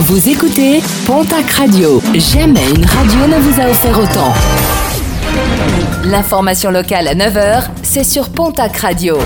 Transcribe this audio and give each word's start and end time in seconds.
Vous 0.00 0.28
écoutez 0.28 0.80
Pontac 1.06 1.50
Radio. 1.50 2.00
Jamais 2.14 2.70
une 2.70 2.84
radio 2.84 3.26
ne 3.26 3.40
vous 3.40 3.60
a 3.60 3.68
offert 3.68 3.98
autant. 3.98 4.32
L'information 6.04 6.70
locale 6.70 7.08
à 7.08 7.16
9h, 7.16 7.64
c'est 7.82 8.04
sur 8.04 8.28
Pontac 8.28 8.76
Radio. 8.76 9.18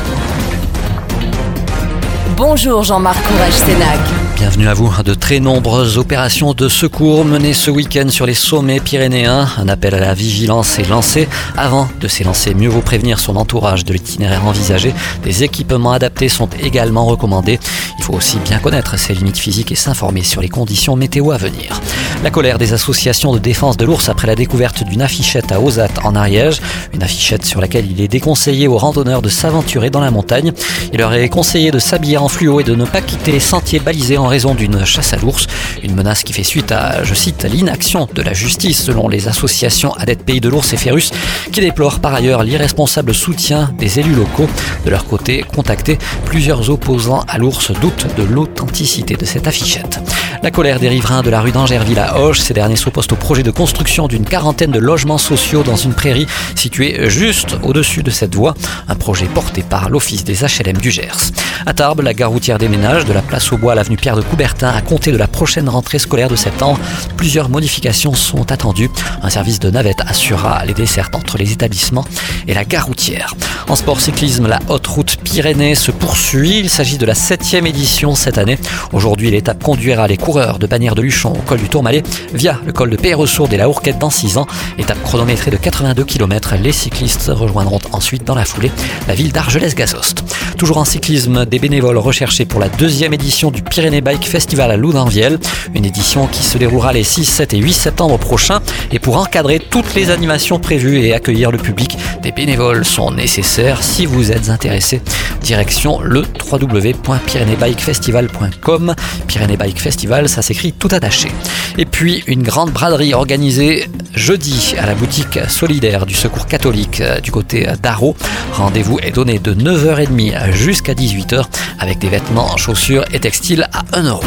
Bonjour 2.38 2.84
Jean-Marc 2.84 3.22
Courage 3.22 3.52
Sénac. 3.52 4.00
Bienvenue 4.36 4.66
à 4.66 4.74
vous. 4.74 4.92
De 5.04 5.14
très 5.14 5.38
nombreuses 5.38 5.98
opérations 5.98 6.52
de 6.52 6.68
secours 6.68 7.24
menées 7.24 7.52
ce 7.52 7.70
week-end 7.70 8.08
sur 8.08 8.26
les 8.26 8.34
sommets 8.34 8.80
pyrénéens. 8.80 9.46
Un 9.56 9.68
appel 9.68 9.94
à 9.94 10.00
la 10.00 10.14
vigilance 10.14 10.80
est 10.80 10.88
lancé. 10.88 11.28
Avant 11.56 11.88
de 12.00 12.08
s'élancer, 12.08 12.52
mieux 12.54 12.68
vaut 12.68 12.80
prévenir 12.80 13.20
son 13.20 13.36
entourage 13.36 13.84
de 13.84 13.92
l'itinéraire 13.92 14.44
envisagé. 14.44 14.94
Des 15.22 15.44
équipements 15.44 15.92
adaptés 15.92 16.28
sont 16.28 16.48
également 16.60 17.04
recommandés. 17.04 17.60
Il 18.02 18.06
faut 18.06 18.14
aussi 18.14 18.40
bien 18.40 18.58
connaître 18.58 18.98
ses 18.98 19.14
limites 19.14 19.38
physiques 19.38 19.70
et 19.70 19.76
s'informer 19.76 20.24
sur 20.24 20.40
les 20.40 20.48
conditions 20.48 20.96
météo 20.96 21.30
à 21.30 21.36
venir. 21.36 21.80
La 22.24 22.30
colère 22.30 22.58
des 22.58 22.72
associations 22.72 23.32
de 23.32 23.38
défense 23.38 23.76
de 23.76 23.84
l'ours 23.84 24.08
après 24.08 24.26
la 24.26 24.34
découverte 24.34 24.82
d'une 24.82 25.02
affichette 25.02 25.52
à 25.52 25.60
Ozat 25.60 25.88
en 26.02 26.16
Ariège. 26.16 26.60
Une 26.94 27.04
affichette 27.04 27.44
sur 27.44 27.60
laquelle 27.60 27.88
il 27.88 28.00
est 28.00 28.08
déconseillé 28.08 28.66
aux 28.66 28.76
randonneurs 28.76 29.22
de 29.22 29.28
s'aventurer 29.28 29.90
dans 29.90 30.00
la 30.00 30.10
montagne. 30.10 30.50
Il 30.92 30.98
leur 30.98 31.14
est 31.14 31.28
conseillé 31.28 31.70
de 31.70 31.78
s'habiller 31.78 32.18
en 32.18 32.26
fluo 32.26 32.58
et 32.58 32.64
de 32.64 32.74
ne 32.74 32.84
pas 32.86 33.02
quitter 33.02 33.30
les 33.30 33.40
sentiers 33.40 33.78
balisés 33.78 34.18
en 34.18 34.26
raison 34.26 34.56
d'une 34.56 34.84
chasse 34.84 35.12
à 35.12 35.16
l'ours. 35.18 35.46
Une 35.84 35.94
menace 35.94 36.24
qui 36.24 36.32
fait 36.32 36.42
suite 36.42 36.72
à, 36.72 37.04
je 37.04 37.14
cite, 37.14 37.44
l'inaction 37.44 38.08
de 38.12 38.22
la 38.22 38.32
justice 38.32 38.82
selon 38.82 39.06
les 39.06 39.28
associations 39.28 39.92
Adeptes 39.92 40.24
Pays 40.24 40.40
de 40.40 40.48
l'Ours 40.48 40.72
et 40.72 40.76
Férus 40.76 41.12
qui 41.52 41.60
déplorent 41.60 42.00
par 42.00 42.14
ailleurs 42.14 42.42
l'irresponsable 42.42 43.14
soutien 43.14 43.72
des 43.78 44.00
élus 44.00 44.14
locaux. 44.14 44.48
De 44.84 44.90
leur 44.90 45.06
côté, 45.06 45.44
contactés, 45.54 45.98
plusieurs 46.24 46.68
opposants 46.68 47.24
à 47.28 47.38
l'ours 47.38 47.70
doutent 47.80 47.91
de 48.16 48.22
l'authenticité 48.22 49.14
de 49.14 49.24
cette 49.24 49.46
affichette. 49.46 50.00
La 50.42 50.50
colère 50.50 50.80
des 50.80 50.88
riverains 50.88 51.22
de 51.22 51.30
la 51.30 51.40
rue 51.40 51.52
d'Angerville 51.52 52.00
à 52.00 52.18
Hoche, 52.18 52.40
ces 52.40 52.52
derniers 52.52 52.74
s'opposent 52.74 53.06
au 53.12 53.14
projet 53.14 53.44
de 53.44 53.52
construction 53.52 54.08
d'une 54.08 54.24
quarantaine 54.24 54.72
de 54.72 54.80
logements 54.80 55.16
sociaux 55.16 55.62
dans 55.62 55.76
une 55.76 55.94
prairie 55.94 56.26
située 56.56 57.08
juste 57.08 57.56
au-dessus 57.62 58.02
de 58.02 58.10
cette 58.10 58.34
voie, 58.34 58.54
un 58.88 58.96
projet 58.96 59.26
porté 59.26 59.62
par 59.62 59.88
l'Office 59.88 60.24
des 60.24 60.42
HLM 60.42 60.78
du 60.78 60.90
Gers. 60.90 61.30
À 61.64 61.74
Tarbes, 61.74 62.00
la 62.00 62.12
gare 62.12 62.30
routière 62.30 62.58
déménage 62.58 63.04
de 63.04 63.12
la 63.12 63.22
place 63.22 63.52
au 63.52 63.56
bois 63.56 63.72
à 63.72 63.74
l'avenue 63.76 63.96
Pierre 63.96 64.16
de 64.16 64.22
Coubertin 64.22 64.70
à 64.70 64.80
compter 64.80 65.12
de 65.12 65.16
la 65.16 65.28
prochaine 65.28 65.68
rentrée 65.68 66.00
scolaire 66.00 66.28
de 66.28 66.34
septembre. 66.34 66.80
Plusieurs 67.16 67.48
modifications 67.48 68.14
sont 68.14 68.50
attendues. 68.50 68.90
Un 69.22 69.30
service 69.30 69.60
de 69.60 69.70
navette 69.70 70.00
assurera 70.08 70.64
les 70.64 70.74
dessertes 70.74 71.14
entre 71.14 71.38
les 71.38 71.52
établissements 71.52 72.04
et 72.48 72.54
la 72.54 72.64
gare 72.64 72.86
routière. 72.86 73.36
En 73.68 73.76
sport 73.76 74.00
cyclisme, 74.00 74.48
la 74.48 74.58
haute 74.68 74.88
route 74.88 75.16
Pyrénées 75.22 75.76
se 75.76 75.92
poursuit. 75.92 76.58
Il 76.58 76.68
s'agit 76.68 76.98
de 76.98 77.06
la 77.06 77.14
septième 77.14 77.64
édition 77.64 78.16
cette 78.16 78.38
année. 78.38 78.58
Aujourd'hui, 78.92 79.30
l'étape 79.30 79.62
conduira 79.62 80.08
les 80.08 80.16
de 80.32 80.66
Bannière 80.66 80.94
de 80.94 81.02
Luchon 81.02 81.32
au 81.32 81.42
col 81.42 81.58
du 81.58 81.68
Tourmalet 81.68 82.02
via 82.32 82.58
le 82.64 82.72
col 82.72 82.88
de 82.88 82.96
Péressourde 82.96 83.52
et 83.52 83.58
la 83.58 83.68
Hourquette 83.68 83.98
dans 83.98 84.08
6 84.08 84.38
ans. 84.38 84.46
Étape 84.78 85.02
chronométrée 85.02 85.50
de 85.50 85.58
82 85.58 86.04
km. 86.04 86.54
Les 86.62 86.72
cyclistes 86.72 87.30
rejoindront 87.32 87.80
ensuite 87.92 88.24
dans 88.24 88.34
la 88.34 88.46
foulée 88.46 88.70
la 89.08 89.14
ville 89.14 89.30
d'Argelès-Gazost. 89.30 90.24
Toujours 90.62 90.78
en 90.78 90.84
cyclisme, 90.84 91.44
des 91.44 91.58
bénévoles 91.58 91.98
recherchés 91.98 92.44
pour 92.44 92.60
la 92.60 92.68
deuxième 92.68 93.12
édition 93.12 93.50
du 93.50 93.62
Pyrénées 93.62 94.00
Bike 94.00 94.24
Festival 94.24 94.70
à 94.70 94.76
Loudanviel. 94.76 95.40
Une 95.74 95.84
édition 95.84 96.28
qui 96.28 96.44
se 96.44 96.56
déroulera 96.56 96.92
les 96.92 97.02
6, 97.02 97.24
7 97.24 97.54
et 97.54 97.58
8 97.58 97.72
septembre 97.72 98.16
prochains. 98.16 98.60
Et 98.92 99.00
pour 99.00 99.16
encadrer 99.16 99.58
toutes 99.58 99.92
les 99.96 100.10
animations 100.10 100.60
prévues 100.60 101.00
et 101.00 101.14
accueillir 101.14 101.50
le 101.50 101.58
public, 101.58 101.98
des 102.22 102.30
bénévoles 102.30 102.84
sont 102.84 103.10
nécessaires. 103.10 103.82
Si 103.82 104.06
vous 104.06 104.30
êtes 104.30 104.50
intéressé, 104.50 105.02
direction 105.42 105.98
le 106.00 106.22
www.pyrénéesbikefestival.com. 106.48 108.94
Pyrénées 109.26 109.56
Bike 109.56 109.80
Festival, 109.80 110.28
ça 110.28 110.42
s'écrit 110.42 110.72
tout 110.72 110.90
attaché. 110.92 111.32
Et 111.76 111.86
puis 111.86 112.22
une 112.28 112.44
grande 112.44 112.70
braderie 112.70 113.14
organisée 113.14 113.88
jeudi 114.14 114.74
à 114.78 114.86
la 114.86 114.94
boutique 114.94 115.38
solidaire 115.48 116.06
du 116.06 116.14
Secours 116.14 116.46
catholique 116.46 117.00
euh, 117.00 117.20
du 117.20 117.30
côté 117.30 117.66
d'Arro. 117.82 118.16
Rendez-vous 118.52 118.98
est 119.00 119.12
donné 119.12 119.38
de 119.38 119.54
9h30 119.54 120.52
jusqu'à 120.52 120.94
18h 120.94 121.44
avec 121.78 121.98
des 121.98 122.08
vêtements, 122.08 122.56
chaussures 122.56 123.04
et 123.12 123.20
textiles 123.20 123.68
à 123.72 123.82
1 123.98 124.04
euro. 124.04 124.22